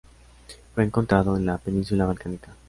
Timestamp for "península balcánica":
1.59-2.55